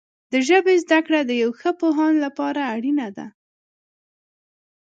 [0.31, 3.27] د ژبې زده کړه د یو ښه پوهاند لپاره اړینه ده.